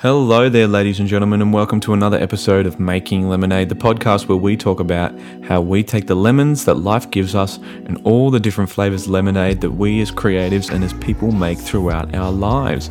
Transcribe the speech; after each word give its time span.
Hello 0.00 0.48
there, 0.48 0.68
ladies 0.68 1.00
and 1.00 1.08
gentlemen, 1.08 1.42
and 1.42 1.52
welcome 1.52 1.80
to 1.80 1.92
another 1.92 2.18
episode 2.18 2.66
of 2.66 2.78
Making 2.78 3.28
Lemonade, 3.28 3.68
the 3.68 3.74
podcast 3.74 4.28
where 4.28 4.38
we 4.38 4.56
talk 4.56 4.78
about 4.78 5.12
how 5.42 5.60
we 5.60 5.82
take 5.82 6.06
the 6.06 6.14
lemons 6.14 6.66
that 6.66 6.76
life 6.76 7.10
gives 7.10 7.34
us 7.34 7.56
and 7.56 8.00
all 8.04 8.30
the 8.30 8.38
different 8.38 8.70
flavors 8.70 9.06
of 9.06 9.10
lemonade 9.10 9.60
that 9.60 9.72
we 9.72 10.00
as 10.00 10.12
creatives 10.12 10.70
and 10.70 10.84
as 10.84 10.92
people 10.92 11.32
make 11.32 11.58
throughout 11.58 12.14
our 12.14 12.30
lives. 12.30 12.90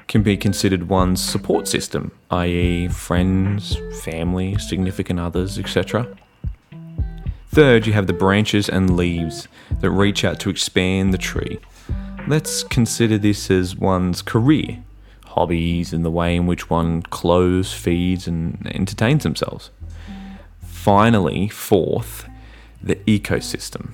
can 0.06 0.22
be 0.22 0.36
considered 0.36 0.88
one's 0.88 1.22
support 1.22 1.66
system, 1.66 2.12
i.e., 2.30 2.88
friends, 2.88 3.76
family, 4.02 4.56
significant 4.58 5.18
others, 5.18 5.58
etc. 5.58 6.06
Third, 7.48 7.86
you 7.86 7.92
have 7.94 8.06
the 8.06 8.12
branches 8.12 8.68
and 8.68 8.96
leaves 8.96 9.48
that 9.80 9.90
reach 9.90 10.24
out 10.24 10.38
to 10.40 10.50
expand 10.50 11.12
the 11.12 11.18
tree. 11.18 11.58
Let's 12.28 12.62
consider 12.62 13.18
this 13.18 13.50
as 13.50 13.76
one's 13.76 14.22
career 14.22 14.83
hobbies 15.34 15.92
and 15.92 16.04
the 16.04 16.10
way 16.10 16.36
in 16.36 16.46
which 16.46 16.70
one 16.70 17.02
clothes, 17.02 17.72
feeds, 17.72 18.26
and 18.26 18.66
entertains 18.72 19.24
themselves. 19.24 19.70
Finally, 20.60 21.48
fourth, 21.48 22.28
the 22.82 22.96
ecosystem. 23.06 23.92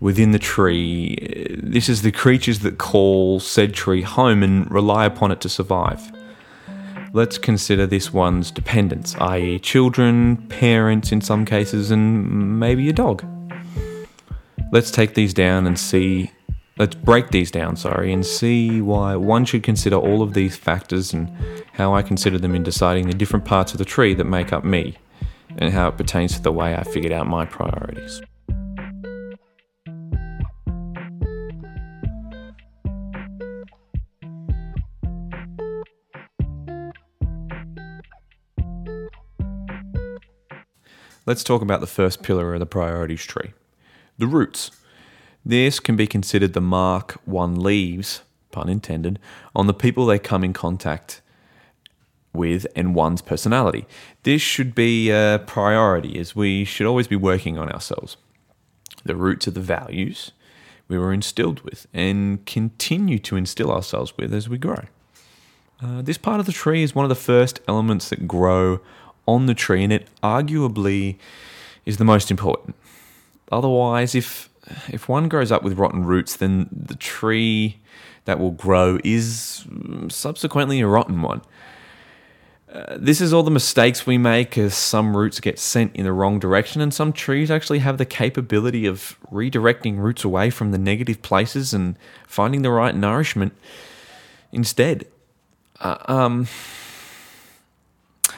Within 0.00 0.30
the 0.30 0.38
tree, 0.38 1.16
uh, 1.20 1.56
this 1.62 1.88
is 1.88 2.02
the 2.02 2.12
creatures 2.12 2.60
that 2.60 2.78
call 2.78 3.40
said 3.40 3.74
tree 3.74 4.02
home 4.02 4.42
and 4.42 4.70
rely 4.70 5.04
upon 5.04 5.32
it 5.32 5.40
to 5.40 5.48
survive. 5.48 6.12
Let's 7.12 7.38
consider 7.38 7.86
this 7.86 8.12
one's 8.12 8.50
dependents, 8.50 9.16
i.e., 9.16 9.58
children, 9.58 10.36
parents 10.48 11.10
in 11.10 11.20
some 11.20 11.44
cases, 11.44 11.90
and 11.90 12.60
maybe 12.60 12.88
a 12.88 12.92
dog. 12.92 13.24
Let's 14.70 14.90
take 14.90 15.14
these 15.14 15.34
down 15.34 15.66
and 15.66 15.78
see 15.78 16.30
Let's 16.78 16.94
break 16.94 17.30
these 17.30 17.50
down, 17.50 17.74
sorry, 17.74 18.12
and 18.12 18.24
see 18.24 18.80
why 18.80 19.16
one 19.16 19.44
should 19.44 19.64
consider 19.64 19.96
all 19.96 20.22
of 20.22 20.34
these 20.34 20.56
factors 20.56 21.12
and 21.12 21.28
how 21.72 21.92
I 21.92 22.02
consider 22.02 22.38
them 22.38 22.54
in 22.54 22.62
deciding 22.62 23.08
the 23.08 23.14
different 23.14 23.44
parts 23.44 23.72
of 23.72 23.78
the 23.78 23.84
tree 23.84 24.14
that 24.14 24.26
make 24.26 24.52
up 24.52 24.64
me 24.64 24.96
and 25.56 25.74
how 25.74 25.88
it 25.88 25.96
pertains 25.96 26.36
to 26.36 26.42
the 26.42 26.52
way 26.52 26.76
I 26.76 26.84
figured 26.84 27.12
out 27.12 27.26
my 27.26 27.46
priorities. 27.46 28.22
Let's 41.26 41.42
talk 41.42 41.60
about 41.60 41.80
the 41.80 41.88
first 41.88 42.22
pillar 42.22 42.54
of 42.54 42.60
the 42.60 42.66
priorities 42.66 43.24
tree 43.24 43.52
the 44.16 44.28
roots. 44.28 44.70
This 45.48 45.80
can 45.80 45.96
be 45.96 46.06
considered 46.06 46.52
the 46.52 46.60
mark 46.60 47.18
one 47.24 47.58
leaves, 47.58 48.20
pun 48.52 48.68
intended, 48.68 49.18
on 49.56 49.66
the 49.66 49.72
people 49.72 50.04
they 50.04 50.18
come 50.18 50.44
in 50.44 50.52
contact 50.52 51.22
with 52.34 52.66
and 52.76 52.94
one's 52.94 53.22
personality. 53.22 53.86
This 54.24 54.42
should 54.42 54.74
be 54.74 55.08
a 55.08 55.42
priority 55.46 56.18
as 56.18 56.36
we 56.36 56.66
should 56.66 56.86
always 56.86 57.08
be 57.08 57.16
working 57.16 57.56
on 57.56 57.72
ourselves. 57.72 58.18
The 59.06 59.16
roots 59.16 59.46
of 59.46 59.54
the 59.54 59.62
values 59.62 60.32
we 60.86 60.98
were 60.98 61.14
instilled 61.14 61.62
with 61.62 61.86
and 61.94 62.44
continue 62.44 63.18
to 63.20 63.36
instill 63.36 63.72
ourselves 63.72 64.12
with 64.18 64.34
as 64.34 64.50
we 64.50 64.58
grow. 64.58 64.84
Uh, 65.82 66.02
this 66.02 66.18
part 66.18 66.40
of 66.40 66.46
the 66.46 66.52
tree 66.52 66.82
is 66.82 66.94
one 66.94 67.06
of 67.06 67.08
the 67.08 67.14
first 67.14 67.60
elements 67.66 68.10
that 68.10 68.28
grow 68.28 68.80
on 69.26 69.46
the 69.46 69.54
tree, 69.54 69.82
and 69.82 69.94
it 69.94 70.08
arguably 70.22 71.16
is 71.86 71.96
the 71.96 72.04
most 72.04 72.30
important. 72.30 72.76
Otherwise, 73.50 74.14
if 74.14 74.47
if 74.88 75.08
one 75.08 75.28
grows 75.28 75.52
up 75.52 75.62
with 75.62 75.78
rotten 75.78 76.04
roots, 76.04 76.36
then 76.36 76.68
the 76.72 76.94
tree 76.96 77.78
that 78.24 78.38
will 78.38 78.50
grow 78.50 78.98
is 79.04 79.66
subsequently 80.08 80.80
a 80.80 80.86
rotten 80.86 81.22
one. 81.22 81.42
Uh, 82.72 82.98
this 82.98 83.22
is 83.22 83.32
all 83.32 83.42
the 83.42 83.50
mistakes 83.50 84.06
we 84.06 84.18
make 84.18 84.58
as 84.58 84.74
some 84.74 85.16
roots 85.16 85.40
get 85.40 85.58
sent 85.58 85.96
in 85.96 86.04
the 86.04 86.12
wrong 86.12 86.38
direction, 86.38 86.82
and 86.82 86.92
some 86.92 87.12
trees 87.12 87.50
actually 87.50 87.78
have 87.78 87.96
the 87.96 88.04
capability 88.04 88.84
of 88.84 89.18
redirecting 89.32 89.98
roots 89.98 90.22
away 90.22 90.50
from 90.50 90.70
the 90.70 90.78
negative 90.78 91.22
places 91.22 91.72
and 91.72 91.96
finding 92.26 92.60
the 92.60 92.70
right 92.70 92.94
nourishment 92.94 93.54
instead. 94.52 95.06
Uh, 95.80 95.96
um, 96.06 96.46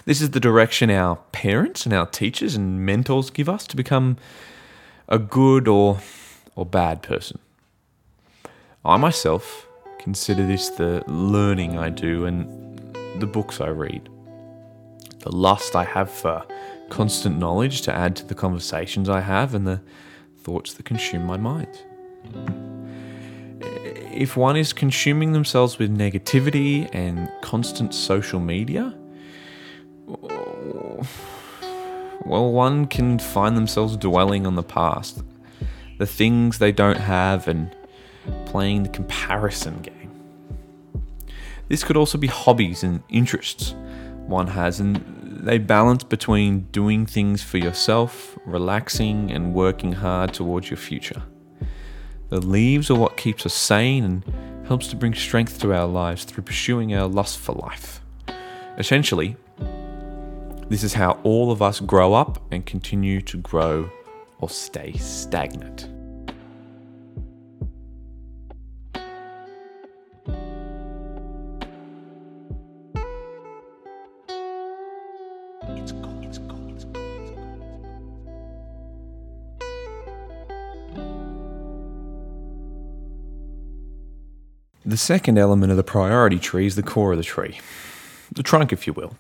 this 0.05 0.21
is 0.21 0.31
the 0.31 0.41
direction 0.41 0.91
our 0.91 1.17
parents 1.33 1.85
and 1.85 1.93
our 1.93 2.07
teachers 2.07 2.55
and 2.55 2.87
mentors 2.87 3.31
give 3.31 3.49
us 3.49 3.67
to 3.67 3.77
become 3.77 4.17
a 5.11 5.19
good 5.19 5.67
or 5.67 5.99
or 6.57 6.65
bad 6.65 7.03
person. 7.03 7.39
I 8.85 8.97
myself 8.97 9.67
consider 9.99 10.47
this 10.47 10.69
the 10.71 11.03
learning 11.07 11.79
I 11.79 11.91
do 11.91 12.25
and 12.25 12.49
the 13.21 13.27
books 13.27 13.61
I 13.61 13.69
read, 13.69 14.09
the 15.21 15.35
lust 15.35 15.77
I 15.77 15.85
have 15.85 16.11
for 16.11 16.45
constant 16.89 17.39
knowledge 17.39 17.83
to 17.83 17.95
add 17.95 18.17
to 18.17 18.25
the 18.25 18.35
conversations 18.35 19.09
I 19.09 19.21
have, 19.21 19.55
and 19.55 19.67
the 19.67 19.81
thoughts 20.43 20.75
that 20.75 20.85
consume 20.85 21.27
my 21.27 21.37
mind. 21.37 21.69
If 24.13 24.37
one 24.37 24.57
is 24.57 24.73
consuming 24.73 25.33
themselves 25.33 25.79
with 25.79 25.97
negativity 25.97 26.89
and 26.93 27.31
constant 27.43 27.95
social 27.95 28.41
media, 28.41 28.95
well, 32.25 32.53
one 32.53 32.87
can 32.87 33.19
find 33.19 33.57
themselves 33.57 33.97
dwelling 33.97 34.47
on 34.47 34.55
the 34.55 34.63
past 34.63 35.23
the 35.99 36.07
things 36.07 36.59
they 36.59 36.73
don't 36.73 36.97
have 36.97 37.47
and 37.47 37.77
playing 38.47 38.83
the 38.83 38.89
comparison 38.89 39.83
game. 39.83 40.11
This 41.69 41.85
could 41.85 41.97
also 41.97 42.17
be 42.17 42.27
hobbies 42.27 42.83
and 42.83 43.03
interests 43.11 43.75
one 44.31 44.47
has, 44.47 44.81
and 44.81 44.97
they 45.43 45.59
balance 45.59 46.05
between 46.05 46.61
doing 46.73 47.05
things 47.05 47.43
for 47.43 47.59
yourself, 47.59 48.39
relaxing, 48.47 49.31
and 49.31 49.53
working 49.53 49.93
hard 49.93 50.33
towards 50.33 50.71
your 50.71 50.77
future. 50.77 51.23
The 52.29 52.41
leaves 52.41 52.91
are 52.91 52.99
what 52.99 53.17
keeps 53.17 53.45
us 53.45 53.55
sane 53.55 54.05
and 54.05 54.67
helps 54.67 54.87
to 54.89 54.97
bring 54.97 55.15
strength 55.15 55.61
to 55.61 55.75
our 55.75 55.87
lives 55.87 56.25
through 56.25 56.45
pursuing 56.45 56.95
our 56.95 57.09
lust 57.09 57.39
for 57.39 57.53
life. 57.55 58.01
Essentially, 58.79 59.37
this 60.71 60.85
is 60.85 60.95
how 60.95 61.19
all 61.25 61.51
of 61.51 61.61
us 61.61 61.81
grow 61.81 62.15
up 62.15 62.41
and 62.53 62.65
continue 62.65 63.21
to 63.21 63.37
grow 63.37 63.91
or 64.39 64.49
stay 64.49 64.93
stagnant. 64.93 65.89
The 84.87 84.97
second 84.97 85.37
element 85.37 85.71
of 85.73 85.77
the 85.77 85.85
priority 85.85 86.39
tree 86.39 86.67
is 86.67 86.77
the 86.77 86.83
core 86.83 87.13
of 87.13 87.19
the 87.19 87.25
tree, 87.25 87.59
the 88.33 88.43
trunk, 88.45 88.73
if 88.73 88.87
you 88.87 88.93
will. 88.93 89.17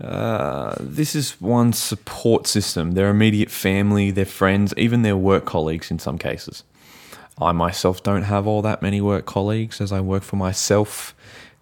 Uh, 0.00 0.74
this 0.80 1.14
is 1.14 1.40
one's 1.40 1.78
support 1.78 2.46
system, 2.46 2.92
their 2.92 3.10
immediate 3.10 3.50
family, 3.50 4.10
their 4.10 4.24
friends, 4.24 4.72
even 4.76 5.02
their 5.02 5.16
work 5.16 5.44
colleagues 5.44 5.90
in 5.90 5.98
some 5.98 6.16
cases. 6.16 6.64
I 7.38 7.52
myself 7.52 8.02
don't 8.02 8.22
have 8.22 8.46
all 8.46 8.62
that 8.62 8.82
many 8.82 9.00
work 9.00 9.26
colleagues 9.26 9.80
as 9.80 9.92
I 9.92 10.00
work 10.00 10.22
for 10.22 10.36
myself. 10.36 11.14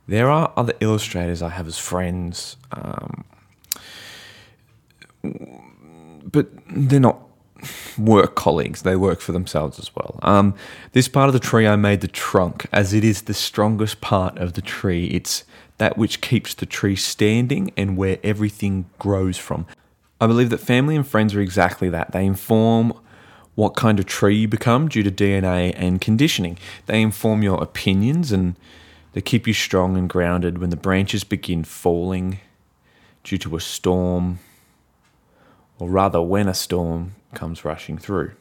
There 0.07 0.31
are 0.31 0.53
other 0.57 0.73
illustrators 0.81 1.43
I 1.43 1.51
have 1.51 1.67
as 1.67 1.79
friends, 1.79 2.57
um, 2.73 3.25
but 5.23 6.49
they're 6.69 7.01
not 7.01 7.21
work 7.97 8.35
colleagues. 8.35 8.83
They 8.83 8.97
work 8.97 9.21
for 9.21 9.33
themselves 9.33 9.79
as 9.79 9.95
well. 9.95 10.19
Um, 10.23 10.55
this 10.93 11.09
part 11.09 11.29
of 11.29 11.33
the 11.33 11.41
tree, 11.41 11.67
I 11.67 11.77
made 11.77 12.01
the 12.01 12.09
trunk, 12.09 12.67
as 12.73 12.95
it 12.95 13.05
is 13.05 13.23
the 13.23 13.35
strongest 13.35 14.01
part 14.01 14.39
of 14.39 14.55
the 14.55 14.63
tree. 14.63 15.07
It's 15.09 15.45
that 15.79 15.97
which 15.97 16.21
keeps 16.21 16.55
the 16.55 16.67
tree 16.67 16.97
standing 16.97 17.73
and 17.77 17.97
where 17.97 18.19
everything 18.23 18.87
grows 18.99 19.39
from. 19.39 19.67
I 20.21 20.27
believe 20.27 20.51
that 20.51 20.59
family 20.59 20.97
and 20.97 21.07
friends 21.07 21.35
are 21.35 21.41
exactly 21.41 21.89
that. 21.91 22.13
They 22.13 22.27
inform 22.27 22.93
what 23.55 23.75
kind 23.75 23.99
of 23.99 24.07
tree 24.07 24.37
you 24.37 24.49
become 24.49 24.89
due 24.89 25.03
to 25.03 25.11
DNA 25.11 25.73
and 25.77 26.01
conditioning. 26.01 26.59
They 26.87 27.01
inform 27.01 27.43
your 27.43 27.63
opinions 27.63 28.31
and 28.33 28.57
they 29.13 29.21
keep 29.21 29.47
you 29.47 29.55
strong 29.55 29.97
and 29.97 30.09
grounded 30.09 30.59
when 30.59 30.71
the 30.71 30.77
branches 30.77 31.25
begin 31.25 31.65
falling 31.65 32.41
due 33.25 33.39
to 33.39 33.57
a 33.57 33.61
storm, 33.61 34.39
or 35.79 35.89
rather, 35.89 36.23
when 36.23 36.49
a 36.49 36.55
storm 36.55 37.15
comes 37.35 37.65
rushing 37.65 37.99
through. 37.99 38.33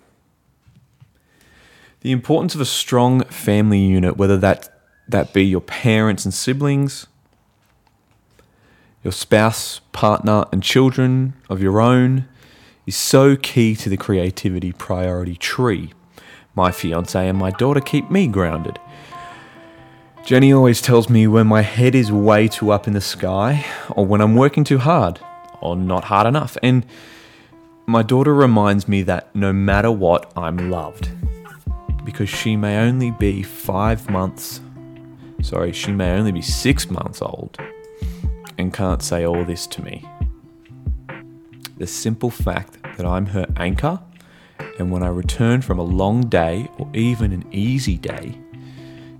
The 2.02 2.12
importance 2.12 2.54
of 2.54 2.62
a 2.62 2.66
strong 2.66 3.24
family 3.26 3.80
unit, 3.80 4.18
whether 4.18 4.38
that, 4.38 4.82
that 5.08 5.34
be 5.34 5.44
your 5.44 5.62
parents 5.62 6.26
and 6.26 6.34
siblings, 6.34 7.08
your 9.08 9.14
spouse, 9.14 9.80
partner, 9.94 10.44
and 10.52 10.62
children 10.62 11.34
of 11.50 11.62
your 11.62 11.80
own, 11.80 12.28
is 12.86 12.94
so 12.94 13.38
key 13.38 13.74
to 13.74 13.88
the 13.88 13.96
creativity 13.96 14.74
priority 14.74 15.38
tree. 15.38 15.94
My 16.56 16.74
fiance 16.74 17.26
and 17.26 17.40
my 17.40 17.52
daughter 17.52 17.80
keep 17.80 18.12
me 18.12 18.28
grounded. 18.28 18.78
Jenny 20.26 20.52
always 20.52 20.82
tells 20.82 21.10
me 21.10 21.26
when 21.26 21.48
my 21.48 21.62
head 21.62 21.96
is 21.96 22.12
way 22.12 22.50
too 22.50 22.70
up 22.70 22.86
in 22.86 22.92
the 22.92 23.00
sky, 23.00 23.66
or 23.92 24.06
when 24.06 24.20
I'm 24.20 24.36
working 24.36 24.66
too 24.66 24.80
hard, 24.80 25.22
or 25.62 25.78
not 25.78 26.04
hard 26.04 26.28
enough. 26.28 26.58
And 26.62 26.86
my 27.86 28.04
daughter 28.04 28.34
reminds 28.34 28.90
me 28.90 29.04
that 29.04 29.34
no 29.34 29.54
matter 29.54 29.90
what, 29.90 30.34
I'm 30.36 30.70
loved. 30.70 31.10
Because 32.04 32.28
she 32.28 32.58
may 32.58 32.78
only 32.80 33.12
be 33.12 33.42
five 33.42 34.10
months, 34.10 34.60
sorry, 35.42 35.72
she 35.72 35.94
may 35.94 36.12
only 36.12 36.34
be 36.34 36.42
six 36.42 36.90
months 36.90 37.22
old 37.22 37.58
and 38.58 38.74
can't 38.74 39.02
say 39.02 39.26
all 39.26 39.44
this 39.46 39.68
to 39.68 39.84
me. 39.84 40.08
The 41.78 41.88
simple 41.88 42.30
fact 42.30 42.78
that 42.98 43.06
I'm 43.06 43.28
her 43.28 43.46
anchor, 43.58 44.00
and 44.80 44.92
when 44.92 45.04
I 45.04 45.10
return 45.10 45.62
from 45.62 45.80
a 45.80 45.84
long 45.84 46.22
day 46.28 46.68
or 46.78 46.90
even 46.94 47.32
an 47.32 47.46
easy 47.52 47.98
day, 47.98 48.38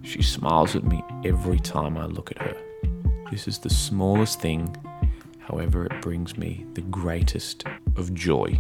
she 0.04 0.22
smiles 0.22 0.76
at 0.76 0.84
me 0.84 1.04
every 1.26 1.60
time 1.60 1.98
I 1.98 2.06
look 2.06 2.32
at 2.32 2.42
her. 2.42 2.58
This 3.30 3.48
is 3.48 3.60
the 3.60 3.70
smallest 3.70 4.40
thing 4.40 4.76
However, 5.48 5.86
it 5.86 6.02
brings 6.02 6.38
me 6.38 6.66
the 6.74 6.82
greatest 6.82 7.64
of 7.96 8.14
joy. 8.14 8.60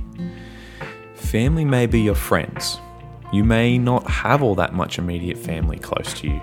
Family 1.15 1.65
may 1.65 1.85
be 1.85 1.99
your 1.99 2.15
friends. 2.15 2.79
You 3.33 3.43
may 3.43 3.77
not 3.77 4.09
have 4.09 4.41
all 4.41 4.55
that 4.55 4.73
much 4.73 4.97
immediate 4.97 5.37
family 5.37 5.77
close 5.77 6.13
to 6.21 6.27
you. 6.27 6.41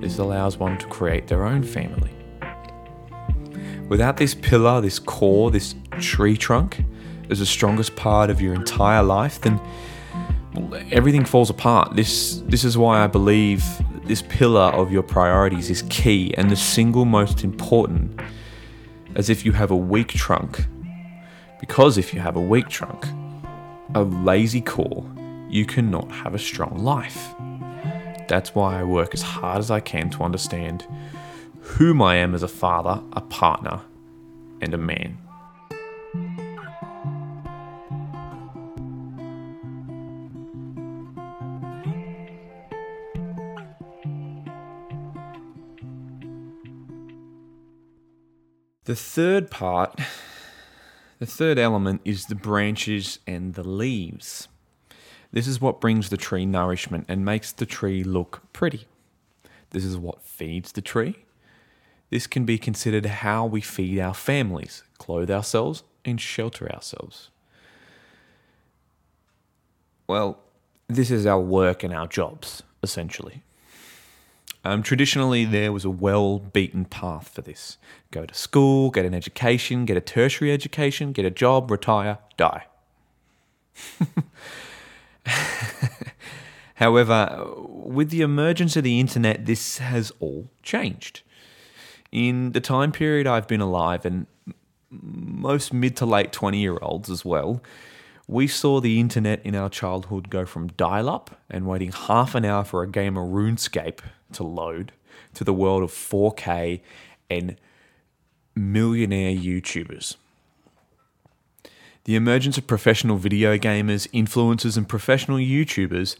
This 0.00 0.18
allows 0.18 0.58
one 0.58 0.76
to 0.76 0.86
create 0.88 1.26
their 1.26 1.44
own 1.44 1.62
family. 1.62 2.10
Without 3.88 4.16
this 4.16 4.34
pillar, 4.34 4.80
this 4.80 4.98
core, 4.98 5.50
this 5.50 5.74
tree 6.00 6.36
trunk 6.36 6.84
as 7.30 7.38
the 7.38 7.46
strongest 7.46 7.96
part 7.96 8.30
of 8.30 8.40
your 8.40 8.54
entire 8.54 9.02
life, 9.02 9.40
then 9.40 9.60
everything 10.90 11.24
falls 11.24 11.50
apart. 11.50 11.96
This 11.96 12.42
this 12.46 12.64
is 12.64 12.76
why 12.76 13.02
I 13.04 13.06
believe 13.06 13.64
this 14.04 14.22
pillar 14.22 14.70
of 14.72 14.92
your 14.92 15.02
priorities 15.02 15.70
is 15.70 15.82
key 15.88 16.34
and 16.36 16.50
the 16.50 16.56
single 16.56 17.04
most 17.04 17.44
important 17.44 18.20
as 19.14 19.30
if 19.30 19.44
you 19.44 19.52
have 19.52 19.70
a 19.70 19.76
weak 19.76 20.08
trunk. 20.08 20.64
Because 21.60 21.96
if 21.96 22.12
you 22.12 22.20
have 22.20 22.36
a 22.36 22.40
weak 22.40 22.68
trunk, 22.68 23.06
a 23.94 24.02
lazy 24.02 24.60
core, 24.60 25.08
you 25.48 25.64
cannot 25.64 26.10
have 26.10 26.34
a 26.34 26.38
strong 26.38 26.78
life. 26.78 27.34
That's 28.28 28.54
why 28.54 28.80
I 28.80 28.84
work 28.84 29.14
as 29.14 29.22
hard 29.22 29.58
as 29.58 29.70
I 29.70 29.80
can 29.80 30.10
to 30.10 30.22
understand 30.22 30.86
whom 31.78 32.02
I 32.02 32.16
am 32.16 32.34
as 32.34 32.42
a 32.42 32.48
father, 32.48 33.02
a 33.12 33.22
partner, 33.22 33.80
and 34.60 34.74
a 34.74 34.78
man. 34.78 35.16
The 48.84 48.94
third 48.94 49.50
part, 49.50 49.98
the 51.20 51.26
third 51.26 51.58
element 51.58 52.02
is 52.04 52.26
the 52.26 52.34
branches 52.34 53.18
and 53.26 53.54
the 53.54 53.66
leaves. 53.66 54.48
This 55.32 55.46
is 55.46 55.60
what 55.60 55.80
brings 55.80 56.10
the 56.10 56.18
tree 56.18 56.44
nourishment 56.44 57.06
and 57.08 57.24
makes 57.24 57.50
the 57.50 57.64
tree 57.64 58.04
look 58.04 58.42
pretty. 58.52 58.86
This 59.70 59.86
is 59.86 59.96
what 59.96 60.22
feeds 60.22 60.72
the 60.72 60.82
tree. 60.82 61.24
This 62.12 62.26
can 62.26 62.44
be 62.44 62.58
considered 62.58 63.06
how 63.06 63.46
we 63.46 63.62
feed 63.62 63.98
our 63.98 64.12
families, 64.12 64.82
clothe 64.98 65.30
ourselves, 65.30 65.82
and 66.04 66.20
shelter 66.20 66.70
ourselves. 66.70 67.30
Well, 70.06 70.38
this 70.88 71.10
is 71.10 71.24
our 71.24 71.40
work 71.40 71.82
and 71.82 71.94
our 71.94 72.06
jobs, 72.06 72.62
essentially. 72.82 73.42
Um, 74.62 74.82
traditionally, 74.82 75.46
there 75.46 75.72
was 75.72 75.86
a 75.86 75.90
well 75.90 76.38
beaten 76.38 76.84
path 76.84 77.28
for 77.28 77.40
this 77.40 77.78
go 78.10 78.26
to 78.26 78.34
school, 78.34 78.90
get 78.90 79.06
an 79.06 79.14
education, 79.14 79.86
get 79.86 79.96
a 79.96 80.02
tertiary 80.02 80.52
education, 80.52 81.12
get 81.12 81.24
a 81.24 81.30
job, 81.30 81.70
retire, 81.70 82.18
die. 82.36 82.66
However, 86.74 87.42
with 87.56 88.10
the 88.10 88.20
emergence 88.20 88.76
of 88.76 88.84
the 88.84 89.00
internet, 89.00 89.46
this 89.46 89.78
has 89.78 90.12
all 90.20 90.50
changed. 90.62 91.22
In 92.12 92.52
the 92.52 92.60
time 92.60 92.92
period 92.92 93.26
I've 93.26 93.48
been 93.48 93.62
alive, 93.62 94.04
and 94.04 94.26
most 94.90 95.72
mid 95.72 95.96
to 95.96 96.06
late 96.06 96.30
20 96.30 96.58
year 96.58 96.78
olds 96.82 97.10
as 97.10 97.24
well, 97.24 97.62
we 98.28 98.46
saw 98.46 98.80
the 98.80 99.00
internet 99.00 99.44
in 99.44 99.56
our 99.56 99.68
childhood 99.68 100.30
go 100.30 100.44
from 100.44 100.68
dial 100.68 101.08
up 101.08 101.40
and 101.50 101.66
waiting 101.66 101.90
half 101.90 102.34
an 102.34 102.44
hour 102.44 102.64
for 102.64 102.82
a 102.82 102.88
game 102.88 103.16
of 103.16 103.28
RuneScape 103.28 104.00
to 104.34 104.44
load 104.44 104.92
to 105.34 105.44
the 105.44 105.54
world 105.54 105.82
of 105.82 105.90
4K 105.90 106.80
and 107.30 107.56
millionaire 108.54 109.34
YouTubers. 109.34 110.16
The 112.04 112.16
emergence 112.16 112.58
of 112.58 112.66
professional 112.66 113.16
video 113.16 113.56
gamers, 113.56 114.08
influencers, 114.08 114.76
and 114.76 114.88
professional 114.88 115.38
YouTubers 115.38 116.16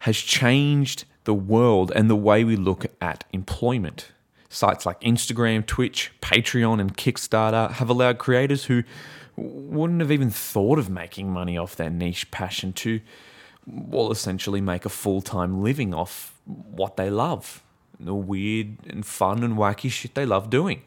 has 0.00 0.16
changed 0.16 1.04
the 1.24 1.34
world 1.34 1.92
and 1.94 2.08
the 2.08 2.16
way 2.16 2.42
we 2.42 2.56
look 2.56 2.86
at 3.00 3.24
employment. 3.32 4.12
Sites 4.56 4.86
like 4.86 4.98
Instagram, 5.02 5.66
Twitch, 5.66 6.12
Patreon, 6.22 6.80
and 6.80 6.96
Kickstarter 6.96 7.70
have 7.72 7.90
allowed 7.90 8.16
creators 8.16 8.64
who 8.64 8.84
wouldn't 9.36 10.00
have 10.00 10.10
even 10.10 10.30
thought 10.30 10.78
of 10.78 10.88
making 10.88 11.30
money 11.30 11.58
off 11.58 11.76
their 11.76 11.90
niche 11.90 12.30
passion 12.30 12.72
to, 12.72 13.02
well, 13.66 14.10
essentially 14.10 14.62
make 14.62 14.86
a 14.86 14.88
full 14.88 15.20
time 15.20 15.62
living 15.62 15.92
off 15.92 16.40
what 16.46 16.96
they 16.96 17.10
love, 17.10 17.62
the 18.00 18.14
weird 18.14 18.78
and 18.86 19.04
fun 19.04 19.42
and 19.42 19.58
wacky 19.58 19.90
shit 19.90 20.14
they 20.14 20.24
love 20.24 20.48
doing. 20.48 20.82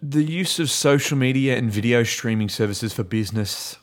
The 0.00 0.22
use 0.22 0.60
of 0.60 0.70
social 0.70 1.18
media 1.18 1.56
and 1.56 1.72
video 1.72 2.04
streaming 2.04 2.50
services 2.50 2.92
for 2.92 3.02
business 3.02 3.78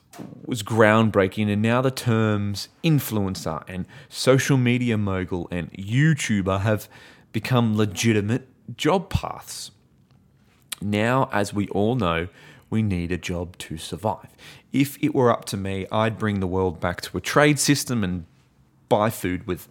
was 0.45 0.63
groundbreaking, 0.63 1.51
and 1.51 1.61
now 1.61 1.81
the 1.81 1.91
terms 1.91 2.69
influencer 2.85 3.65
and 3.67 3.85
social 4.07 4.55
media 4.55 4.97
mogul 4.97 5.49
and 5.51 5.69
YouTuber 5.73 6.61
have 6.61 6.87
become 7.31 7.77
legitimate 7.77 8.47
job 8.77 9.09
paths. 9.09 9.71
Now, 10.81 11.29
as 11.31 11.53
we 11.53 11.67
all 11.69 11.95
know, 11.95 12.27
we 12.69 12.81
need 12.81 13.11
a 13.11 13.17
job 13.17 13.57
to 13.59 13.77
survive. 13.77 14.29
If 14.71 14.97
it 15.03 15.13
were 15.13 15.29
up 15.29 15.45
to 15.45 15.57
me, 15.57 15.85
I'd 15.91 16.17
bring 16.17 16.39
the 16.39 16.47
world 16.47 16.79
back 16.79 17.01
to 17.01 17.17
a 17.17 17.21
trade 17.21 17.59
system 17.59 18.03
and 18.03 18.25
buy 18.89 19.09
food 19.09 19.45
with 19.45 19.67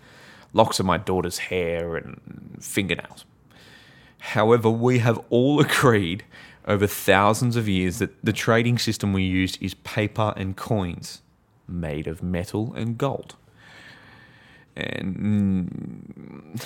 locks 0.53 0.79
of 0.79 0.87
my 0.87 0.99
daughter's 0.99 1.39
hair 1.39 1.97
and 1.97 2.59
fingernails. 2.61 3.25
However, 4.19 4.69
we 4.69 4.99
have 4.99 5.19
all 5.31 5.61
agreed 5.67 6.25
over 6.67 6.87
thousands 6.87 7.57
of 7.57 7.69
years 7.69 7.99
that 7.99 8.23
the 8.25 8.33
trading 8.33 8.79
system 8.79 9.13
we 9.13 9.23
use 9.23 9.57
is 9.57 9.75
paper 9.75 10.35
and 10.37 10.57
coins 10.57 11.23
made 11.67 12.07
of 12.07 12.23
metal 12.23 12.73
and 12.75 12.99
gold. 12.99 13.35
And 14.77 16.61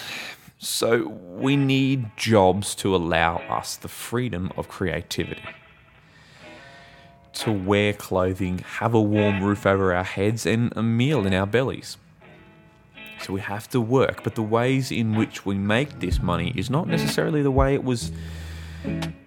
so 0.65 1.09
we 1.09 1.57
need 1.57 2.17
jobs 2.17 2.75
to 2.77 2.97
allow 2.97 3.37
us 3.49 3.77
the 3.77 3.89
freedom 3.89 4.51
of 4.57 4.69
creativity. 4.69 5.43
To 7.35 7.53
wear 7.53 7.93
clothing, 7.93 8.59
have 8.59 8.95
a 8.95 9.01
warm 9.01 9.43
roof 9.43 9.67
over 9.67 9.95
our 9.95 10.05
heads, 10.05 10.47
and 10.47 10.73
a 10.77 10.83
meal 10.83 11.27
in 11.27 11.35
our 11.35 11.47
bellies. 11.47 11.99
So 13.23 13.33
we 13.33 13.41
have 13.41 13.69
to 13.71 13.81
work, 13.81 14.23
but 14.23 14.37
the 14.37 14.43
ways 14.43 14.91
in 14.91 15.17
which 15.17 15.45
we 15.45 15.57
make 15.57 16.01
this 16.01 16.23
money 16.23 16.53
is 16.57 16.71
not 16.71 16.89
necessarily 16.89 17.43
the 17.43 17.51
way 17.51 17.75
it 17.75 17.85
was. 17.85 18.13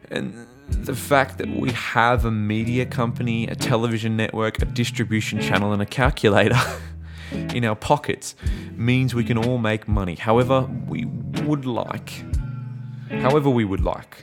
And 0.10 0.48
the 0.70 0.96
fact 0.96 1.38
that 1.38 1.50
we 1.50 1.72
have 1.72 2.26
a 2.26 2.32
media 2.32 2.86
company, 2.86 3.48
a 3.48 3.56
television 3.56 4.18
network, 4.18 4.62
a 4.62 4.66
distribution 4.66 5.40
channel, 5.40 5.74
and 5.74 5.82
a 5.82 5.86
calculator 5.86 6.60
in 7.32 7.66
our 7.66 7.76
pockets 7.76 8.36
means 8.76 9.14
we 9.14 9.24
can 9.24 9.38
all 9.38 9.58
make 9.58 9.88
money. 9.88 10.16
However, 10.16 10.62
we 10.88 11.06
would 11.46 11.66
like. 11.66 12.24
However, 13.10 13.50
we 13.50 13.66
would 13.66 13.82
like. 13.82 14.18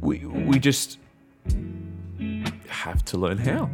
We, 0.00 0.26
we 0.26 0.58
just 0.58 0.98
have 2.68 3.04
to 3.06 3.18
learn 3.18 3.38
how. 3.38 3.70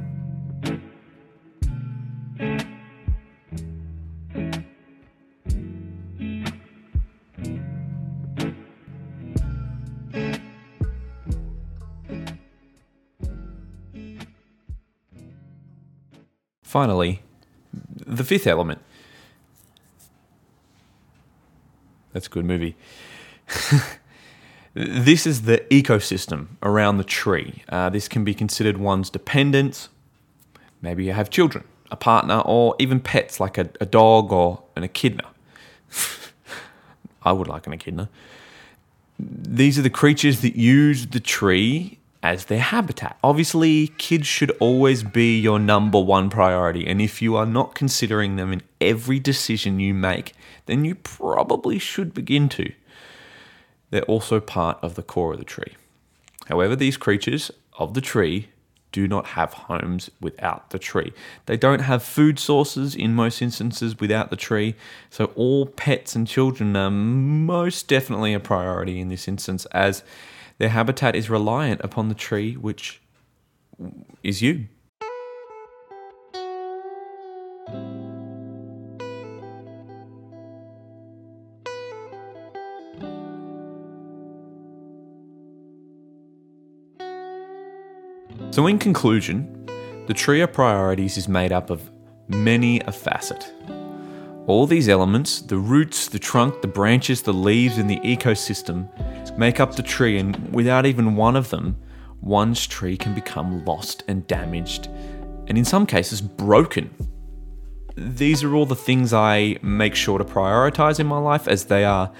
Finally, 16.62 17.22
the 18.16 18.24
fifth 18.24 18.46
element. 18.46 18.80
That's 22.12 22.26
a 22.26 22.30
good 22.30 22.44
movie. 22.44 22.76
this 24.74 25.26
is 25.26 25.42
the 25.42 25.58
ecosystem 25.70 26.48
around 26.62 26.98
the 26.98 27.04
tree. 27.04 27.62
Uh, 27.68 27.88
this 27.88 28.08
can 28.08 28.24
be 28.24 28.34
considered 28.34 28.76
one's 28.76 29.10
dependents. 29.10 29.88
Maybe 30.80 31.04
you 31.04 31.12
have 31.12 31.30
children, 31.30 31.64
a 31.90 31.96
partner, 31.96 32.42
or 32.44 32.74
even 32.78 33.00
pets 33.00 33.40
like 33.40 33.56
a, 33.56 33.70
a 33.80 33.86
dog 33.86 34.32
or 34.32 34.62
an 34.76 34.82
echidna. 34.82 35.30
I 37.22 37.32
would 37.32 37.48
like 37.48 37.66
an 37.66 37.72
echidna. 37.72 38.08
These 39.18 39.78
are 39.78 39.82
the 39.82 39.90
creatures 39.90 40.40
that 40.40 40.56
use 40.56 41.06
the 41.06 41.20
tree 41.20 41.98
as 42.22 42.44
their 42.46 42.60
habitat. 42.60 43.18
Obviously, 43.22 43.88
kids 43.98 44.26
should 44.26 44.50
always 44.60 45.02
be 45.02 45.38
your 45.38 45.58
number 45.58 46.00
one 46.00 46.30
priority, 46.30 46.86
and 46.86 47.00
if 47.02 47.20
you 47.20 47.36
are 47.36 47.46
not 47.46 47.74
considering 47.74 48.36
them 48.36 48.52
in 48.52 48.62
every 48.80 49.18
decision 49.18 49.80
you 49.80 49.92
make, 49.92 50.32
then 50.66 50.84
you 50.84 50.94
probably 50.94 51.78
should 51.78 52.14
begin 52.14 52.48
to. 52.48 52.72
They're 53.90 54.02
also 54.02 54.40
part 54.40 54.78
of 54.82 54.94
the 54.94 55.02
core 55.02 55.32
of 55.32 55.38
the 55.38 55.44
tree. 55.44 55.74
However, 56.46 56.76
these 56.76 56.96
creatures 56.96 57.50
of 57.78 57.94
the 57.94 58.00
tree 58.00 58.48
do 58.92 59.08
not 59.08 59.28
have 59.28 59.54
homes 59.54 60.10
without 60.20 60.70
the 60.70 60.78
tree. 60.78 61.12
They 61.46 61.56
don't 61.56 61.80
have 61.80 62.02
food 62.02 62.38
sources 62.38 62.94
in 62.94 63.14
most 63.14 63.42
instances 63.42 63.98
without 63.98 64.30
the 64.30 64.36
tree. 64.36 64.74
So, 65.10 65.26
all 65.34 65.66
pets 65.66 66.14
and 66.14 66.28
children 66.28 66.76
are 66.76 66.90
most 66.90 67.88
definitely 67.88 68.34
a 68.34 68.40
priority 68.40 69.00
in 69.00 69.08
this 69.08 69.26
instance, 69.26 69.64
as 69.66 70.04
their 70.58 70.68
habitat 70.68 71.16
is 71.16 71.30
reliant 71.30 71.80
upon 71.82 72.08
the 72.08 72.14
tree, 72.14 72.54
which 72.54 73.02
is 74.22 74.42
you. 74.42 74.66
So, 88.50 88.66
in 88.66 88.78
conclusion, 88.78 89.66
the 90.08 90.14
tree 90.14 90.42
of 90.42 90.52
priorities 90.52 91.16
is 91.16 91.26
made 91.26 91.52
up 91.52 91.70
of 91.70 91.90
many 92.28 92.80
a 92.80 92.92
facet. 92.92 93.50
All 94.46 94.66
these 94.66 94.88
elements 94.88 95.40
the 95.40 95.56
roots, 95.56 96.08
the 96.08 96.18
trunk, 96.18 96.62
the 96.62 96.68
branches, 96.68 97.22
the 97.22 97.32
leaves, 97.32 97.78
and 97.78 97.88
the 97.88 98.00
ecosystem 98.00 98.88
make 99.38 99.60
up 99.60 99.76
the 99.76 99.82
tree, 99.82 100.18
and 100.18 100.52
without 100.52 100.84
even 100.84 101.16
one 101.16 101.36
of 101.36 101.50
them, 101.50 101.76
one's 102.20 102.66
tree 102.66 102.96
can 102.96 103.14
become 103.14 103.64
lost 103.64 104.02
and 104.08 104.26
damaged, 104.26 104.88
and 105.46 105.56
in 105.56 105.64
some 105.64 105.86
cases, 105.86 106.20
broken. 106.20 106.90
These 107.96 108.42
are 108.42 108.54
all 108.54 108.66
the 108.66 108.74
things 108.74 109.12
I 109.12 109.58
make 109.62 109.94
sure 109.94 110.18
to 110.18 110.24
prioritize 110.24 110.98
in 110.98 111.06
my 111.06 111.18
life, 111.18 111.46
as 111.46 111.66
they 111.66 111.84
are 111.84 112.10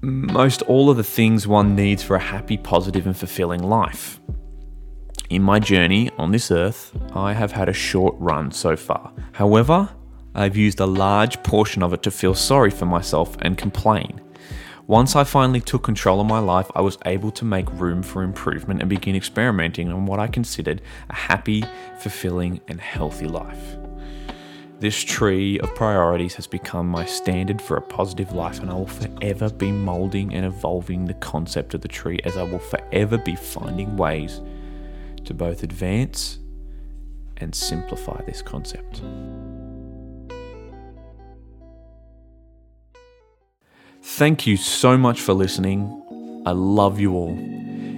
most 0.00 0.62
all 0.62 0.90
of 0.90 0.96
the 0.96 1.04
things 1.04 1.46
one 1.46 1.74
needs 1.74 2.02
for 2.02 2.16
a 2.16 2.20
happy, 2.20 2.56
positive, 2.56 3.06
and 3.06 3.16
fulfilling 3.16 3.62
life. 3.62 4.20
In 5.30 5.42
my 5.42 5.58
journey 5.58 6.10
on 6.18 6.30
this 6.30 6.50
earth, 6.50 6.96
I 7.14 7.32
have 7.32 7.52
had 7.52 7.68
a 7.68 7.72
short 7.72 8.14
run 8.18 8.52
so 8.52 8.76
far. 8.76 9.12
However, 9.32 9.88
I've 10.34 10.56
used 10.56 10.80
a 10.80 10.86
large 10.86 11.40
portion 11.44 11.82
of 11.82 11.92
it 11.92 12.02
to 12.02 12.10
feel 12.10 12.34
sorry 12.34 12.70
for 12.70 12.86
myself 12.86 13.36
and 13.40 13.56
complain. 13.56 14.20
Once 14.86 15.14
I 15.14 15.24
finally 15.24 15.60
took 15.60 15.84
control 15.84 16.20
of 16.20 16.26
my 16.26 16.40
life, 16.40 16.70
I 16.74 16.80
was 16.80 16.98
able 17.06 17.30
to 17.30 17.44
make 17.44 17.70
room 17.72 18.02
for 18.02 18.22
improvement 18.22 18.80
and 18.80 18.90
begin 18.90 19.14
experimenting 19.14 19.90
on 19.90 20.06
what 20.06 20.18
I 20.18 20.26
considered 20.26 20.82
a 21.08 21.14
happy, 21.14 21.64
fulfilling, 22.00 22.60
and 22.68 22.80
healthy 22.80 23.26
life. 23.26 23.76
This 24.80 25.02
tree 25.02 25.58
of 25.60 25.74
priorities 25.74 26.34
has 26.34 26.46
become 26.48 26.88
my 26.88 27.06
standard 27.06 27.62
for 27.62 27.76
a 27.76 27.82
positive 27.82 28.32
life, 28.32 28.58
and 28.58 28.70
I 28.70 28.74
will 28.74 28.86
forever 28.86 29.48
be 29.48 29.70
molding 29.70 30.34
and 30.34 30.44
evolving 30.44 31.04
the 31.04 31.14
concept 31.14 31.74
of 31.74 31.80
the 31.80 31.88
tree 31.88 32.18
as 32.24 32.36
I 32.36 32.42
will 32.42 32.58
forever 32.58 33.16
be 33.16 33.36
finding 33.36 33.96
ways 33.96 34.42
to 35.24 35.32
both 35.32 35.62
advance 35.62 36.40
and 37.38 37.54
simplify 37.54 38.20
this 38.26 38.42
concept. 38.42 39.00
Thank 44.06 44.46
you 44.46 44.58
so 44.58 44.98
much 44.98 45.22
for 45.22 45.32
listening. 45.32 46.42
I 46.46 46.52
love 46.52 47.00
you 47.00 47.14
all. 47.14 47.34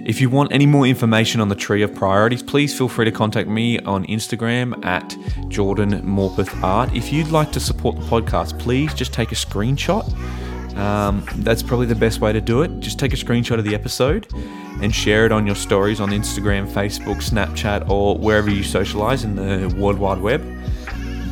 If 0.05 0.21
you 0.21 0.29
want 0.29 0.53
any 0.53 0.65
more 0.65 0.87
information 0.87 1.41
on 1.41 1.49
the 1.49 1.55
tree 1.55 1.83
of 1.83 1.93
priorities, 1.93 2.41
please 2.41 2.75
feel 2.75 2.87
free 2.87 3.03
to 3.03 3.11
contact 3.11 3.49
me 3.49 3.77
on 3.79 4.05
Instagram 4.05 4.83
at 4.85 5.15
Jordan 5.49 6.01
Morpeth 6.03 6.63
Art. 6.63 6.95
If 6.95 7.11
you'd 7.11 7.27
like 7.27 7.51
to 7.51 7.59
support 7.59 7.97
the 7.97 8.03
podcast, 8.03 8.57
please 8.57 8.93
just 8.93 9.13
take 9.13 9.33
a 9.33 9.35
screenshot. 9.35 10.07
Um, 10.77 11.25
that's 11.39 11.61
probably 11.61 11.87
the 11.87 11.93
best 11.93 12.21
way 12.21 12.31
to 12.31 12.39
do 12.39 12.61
it. 12.61 12.79
Just 12.79 12.97
take 12.97 13.11
a 13.11 13.17
screenshot 13.17 13.59
of 13.59 13.65
the 13.65 13.75
episode 13.75 14.27
and 14.81 14.95
share 14.95 15.25
it 15.25 15.33
on 15.33 15.45
your 15.45 15.55
stories 15.55 15.99
on 15.99 16.11
Instagram, 16.11 16.67
Facebook, 16.67 17.17
Snapchat, 17.17 17.89
or 17.89 18.17
wherever 18.17 18.49
you 18.49 18.63
socialize 18.63 19.25
in 19.25 19.35
the 19.35 19.75
World 19.77 19.99
Wide 19.99 20.21
Web. 20.21 20.41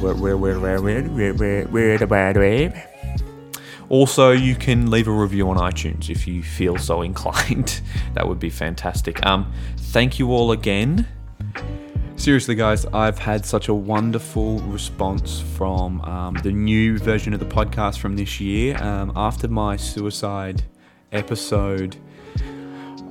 Where, 0.01 0.13
where, 0.13 0.38
where, 0.38 0.60
where, 0.60 0.82
where, 0.82 1.03
where, 1.03 1.34
where, 1.34 1.63
where 1.63 1.98
the 1.98 2.08
wide 2.08 2.36
web. 2.36 2.75
Also, 3.89 4.32
you 4.32 4.56
can 4.56 4.89
leave 4.89 5.08
a 5.08 5.12
review 5.12 5.50
on 5.50 5.58
iTunes 5.58 6.10
if 6.10 6.27
you 6.27 6.42
feel 6.42 6.77
so 6.77 7.01
inclined. 7.10 7.82
that 8.13 8.27
would 8.27 8.39
be 8.39 8.50
fantastic. 8.50 9.25
Um, 9.25 9.51
thank 9.77 10.20
you 10.20 10.32
all 10.32 10.51
again. 10.51 11.08
Seriously, 12.18 12.56
guys, 12.56 12.86
I've 12.88 13.20
had 13.20 13.46
such 13.46 13.68
a 13.68 13.74
wonderful 13.74 14.60
response 14.60 15.42
from 15.58 16.00
um, 16.01 16.36
the 16.44 16.51
new 16.51 16.98
version 16.98 17.34
of 17.34 17.42
the 17.42 17.46
podcast 17.46 18.00
from 18.00 18.15
this 18.15 18.39
year. 18.39 18.82
Um, 18.82 19.12
after 19.18 19.50
my 19.50 19.75
suicide 19.75 20.63
episode, 21.12 21.98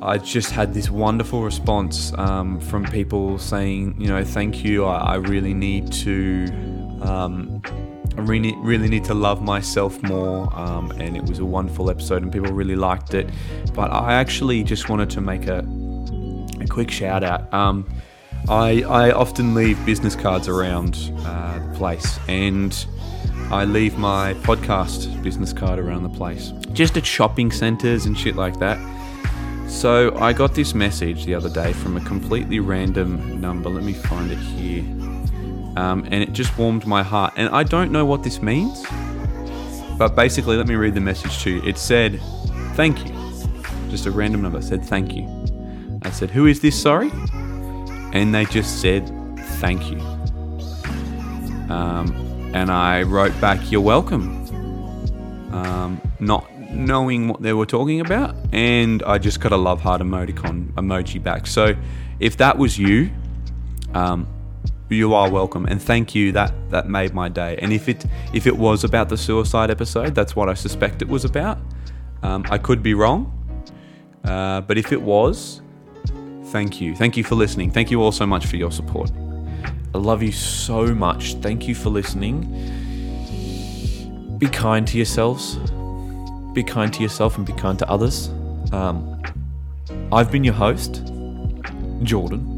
I 0.00 0.18
just 0.18 0.50
had 0.50 0.72
this 0.72 0.90
wonderful 0.90 1.42
response 1.42 2.12
um, 2.18 2.58
from 2.60 2.84
people 2.86 3.38
saying, 3.38 4.00
you 4.00 4.08
know, 4.08 4.24
thank 4.24 4.64
you. 4.64 4.86
I, 4.86 4.96
I 4.96 5.14
really 5.16 5.54
need 5.54 5.92
to 5.92 6.46
um, 7.02 7.62
I 8.16 8.20
really, 8.20 8.54
really 8.58 8.88
need 8.88 9.04
to 9.04 9.14
love 9.14 9.42
myself 9.42 10.02
more. 10.02 10.48
Um, 10.56 10.90
and 10.92 11.16
it 11.16 11.24
was 11.24 11.38
a 11.38 11.44
wonderful 11.44 11.90
episode, 11.90 12.22
and 12.22 12.32
people 12.32 12.52
really 12.52 12.76
liked 12.76 13.14
it. 13.14 13.28
But 13.74 13.92
I 13.92 14.14
actually 14.14 14.62
just 14.62 14.88
wanted 14.88 15.10
to 15.10 15.20
make 15.20 15.46
a, 15.46 15.58
a 16.60 16.66
quick 16.66 16.90
shout 16.90 17.24
out. 17.24 17.52
Um, 17.52 17.88
I, 18.48 18.82
I 18.82 19.10
often 19.10 19.54
leave 19.54 19.84
business 19.86 20.14
cards 20.14 20.48
around 20.48 21.12
uh, 21.24 21.58
the 21.58 21.74
place, 21.76 22.18
and 22.28 22.86
I 23.50 23.64
leave 23.64 23.98
my 23.98 24.34
podcast 24.34 25.22
business 25.22 25.52
card 25.52 25.78
around 25.78 26.02
the 26.02 26.10
place, 26.10 26.52
just 26.72 26.96
at 26.96 27.06
shopping 27.06 27.50
centres 27.50 28.06
and 28.06 28.18
shit 28.18 28.36
like 28.36 28.58
that. 28.58 28.78
So 29.68 30.14
I 30.18 30.32
got 30.32 30.54
this 30.54 30.74
message 30.74 31.24
the 31.24 31.34
other 31.34 31.48
day 31.48 31.72
from 31.72 31.96
a 31.96 32.00
completely 32.02 32.60
random 32.60 33.40
number. 33.40 33.70
Let 33.70 33.82
me 33.82 33.92
find 33.94 34.30
it 34.30 34.38
here. 34.38 34.84
Um, 35.76 36.04
and 36.04 36.22
it 36.22 36.32
just 36.32 36.56
warmed 36.56 36.86
my 36.86 37.02
heart. 37.02 37.34
And 37.36 37.48
I 37.48 37.64
don't 37.64 37.90
know 37.90 38.04
what 38.04 38.22
this 38.22 38.40
means, 38.40 38.84
but 39.98 40.14
basically, 40.14 40.56
let 40.56 40.68
me 40.68 40.74
read 40.74 40.94
the 40.94 41.00
message 41.00 41.42
to 41.42 41.50
you. 41.50 41.62
It 41.64 41.78
said, 41.78 42.20
Thank 42.74 43.06
you. 43.06 43.14
Just 43.90 44.06
a 44.06 44.10
random 44.10 44.42
number 44.42 44.62
said, 44.62 44.84
Thank 44.84 45.14
you. 45.14 45.28
I 46.02 46.10
said, 46.10 46.30
Who 46.30 46.46
is 46.46 46.60
this? 46.60 46.80
Sorry. 46.80 47.10
And 48.12 48.34
they 48.34 48.44
just 48.44 48.80
said, 48.80 49.08
Thank 49.58 49.90
you. 49.90 49.98
Um, 51.70 52.50
and 52.54 52.70
I 52.70 53.02
wrote 53.02 53.38
back, 53.40 53.70
You're 53.70 53.80
welcome. 53.80 54.42
Um, 55.52 56.00
not 56.20 56.50
knowing 56.74 57.28
what 57.28 57.42
they 57.42 57.52
were 57.52 57.66
talking 57.66 58.00
about, 58.00 58.34
and 58.52 59.02
I 59.04 59.18
just 59.18 59.40
got 59.40 59.52
a 59.52 59.56
love 59.56 59.80
heart 59.80 60.00
emoticon 60.02 60.72
emoji 60.74 61.22
back. 61.22 61.46
So 61.46 61.74
if 62.20 62.36
that 62.38 62.58
was 62.58 62.78
you, 62.78 63.10
um, 63.94 64.26
you 64.90 65.14
are 65.14 65.30
welcome 65.30 65.66
and 65.66 65.80
thank 65.80 66.14
you 66.14 66.32
that 66.32 66.52
that 66.70 66.88
made 66.88 67.14
my 67.14 67.28
day. 67.28 67.56
And 67.60 67.72
if 67.72 67.88
it 67.88 68.04
if 68.32 68.46
it 68.46 68.56
was 68.56 68.84
about 68.84 69.08
the 69.08 69.16
suicide 69.16 69.70
episode 69.70 70.14
that's 70.14 70.36
what 70.36 70.48
i 70.48 70.54
suspect 70.54 71.02
it 71.02 71.08
was 71.08 71.24
about. 71.24 71.58
Um, 72.22 72.44
i 72.50 72.58
could 72.58 72.82
be 72.82 72.94
wrong 72.94 73.30
uh, 74.24 74.62
but 74.62 74.78
if 74.78 74.92
it 74.92 75.02
was 75.02 75.60
thank 76.46 76.80
you. 76.80 76.94
Thank 76.94 77.16
you 77.16 77.24
for 77.24 77.34
listening. 77.34 77.70
Thank 77.72 77.90
you 77.90 78.00
all 78.00 78.12
so 78.12 78.26
much 78.26 78.46
for 78.46 78.56
your 78.56 78.70
support. 78.70 79.10
I 79.94 79.98
love 79.98 80.22
you 80.22 80.30
so 80.32 80.94
much. 80.94 81.34
Thank 81.34 81.66
you 81.66 81.74
for 81.74 81.90
listening. 81.90 82.38
Be 84.38 84.46
kind 84.46 84.86
to 84.88 84.96
yourselves. 84.96 85.56
Be 86.52 86.62
kind 86.62 86.92
to 86.94 87.02
yourself 87.02 87.36
and 87.36 87.44
be 87.44 87.52
kind 87.54 87.78
to 87.80 87.90
others. 87.90 88.28
Um, 88.72 89.14
i've 90.12 90.30
been 90.30 90.44
your 90.44 90.54
host 90.54 91.02
jordan 92.02 92.53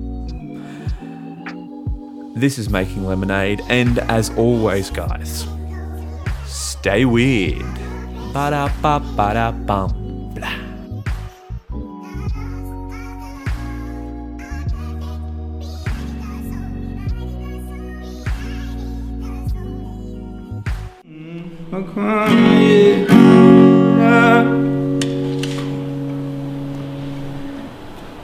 this 2.36 2.58
is 2.58 2.68
Making 2.68 3.06
Lemonade, 3.06 3.62
and 3.70 3.98
as 3.98 4.30
always, 4.36 4.90
guys, 4.90 5.46
stay 6.44 7.06
weird. 7.06 7.64
Ba 8.34 8.50
da 8.50 8.68
ba 8.82 9.00
ba 9.00 9.32
da 9.32 9.50
bum. 9.52 10.32
Blah. 10.34 10.52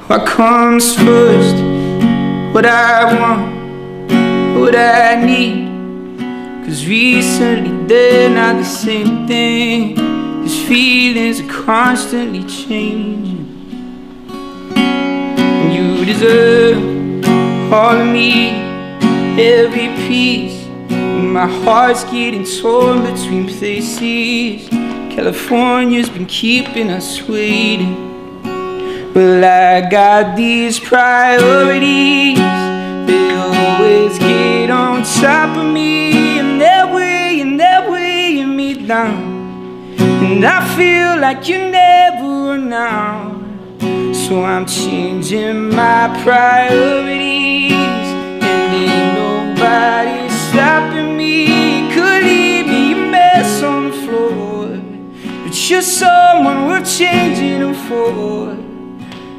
What 0.06 0.26
comes 0.26 0.94
first? 0.94 1.56
What 2.52 2.66
I 2.66 3.18
want, 3.18 3.51
what 4.72 4.80
I 4.80 5.22
need. 5.22 6.64
Cause 6.64 6.86
recently 6.86 7.86
they're 7.86 8.30
not 8.30 8.56
the 8.56 8.64
same 8.64 9.26
thing. 9.26 9.96
These 10.42 10.66
feelings 10.66 11.40
are 11.40 11.64
constantly 11.64 12.44
changing. 12.44 13.44
And 14.74 15.74
you 15.74 16.04
deserve 16.06 16.78
all 17.70 17.96
of 18.00 18.06
me, 18.06 18.50
every 19.38 19.88
piece. 20.06 20.66
My 20.88 21.46
heart's 21.64 22.04
getting 22.04 22.46
torn 22.46 23.02
between 23.02 23.48
places. 23.48 24.68
California's 25.14 26.08
been 26.08 26.26
keeping 26.26 26.88
us 26.90 27.20
waiting. 27.28 27.94
Well, 29.12 29.44
I 29.44 29.90
got 29.90 30.34
these 30.34 30.80
priorities. 30.80 32.38
They 33.06 33.34
always 33.34 34.18
get 34.18 34.51
on 34.72 35.04
top 35.04 35.56
of 35.56 35.66
me, 35.72 36.38
and 36.38 36.60
they're 36.60 36.92
weighing, 36.92 37.56
they're 37.58 37.90
weighing 37.90 38.56
me 38.56 38.86
down. 38.86 39.94
And 40.24 40.44
I 40.44 40.60
feel 40.76 41.20
like 41.20 41.46
you 41.48 41.58
never 41.70 42.56
now. 42.58 43.38
So 44.12 44.44
I'm 44.44 44.66
changing 44.66 45.70
my 45.70 46.08
priorities, 46.24 47.72
and 47.72 48.74
ain't 48.82 49.14
nobody 49.22 50.28
stopping 50.48 51.16
me. 51.16 51.92
Could 51.94 52.22
leave 52.24 52.66
me 52.66 52.92
a 52.92 53.10
mess 53.10 53.62
on 53.62 53.90
the 53.90 53.96
floor, 54.02 54.68
but 55.44 55.54
you're 55.68 55.82
someone 55.82 56.66
worth 56.66 56.88
changing 56.98 57.74
for. 57.86 58.56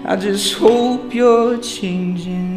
I 0.06 0.16
just 0.16 0.56
hope 0.56 1.14
you're 1.14 1.58
changing 1.60 2.53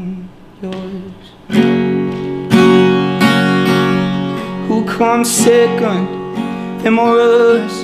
take 4.97 5.01
one 5.01 5.25
second 5.25 6.09
and 6.87 6.95
more 6.95 7.21
us. 7.21 7.83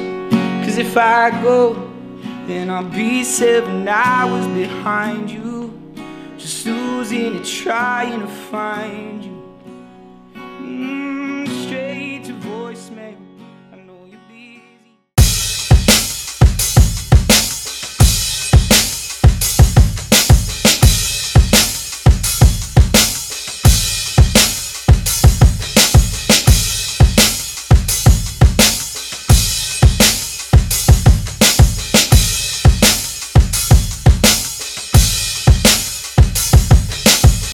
Cause 0.65 0.79
if 0.79 0.97
I 0.97 1.31
go, 1.43 1.75
then 2.47 2.71
I'll 2.71 2.85
be 2.85 3.23
seven 3.25 3.87
hours 3.87 4.47
behind 4.49 5.31
you. 5.31 5.71
Just 6.39 6.67
losing 6.67 7.37
it, 7.37 7.45
trying 7.45 8.21
to 8.21 8.27
find 8.27 9.25
you. 9.25 9.43
Mm, 10.35 11.49
straight 11.67 12.25
to 12.25 12.33
voicemail. 12.33 13.22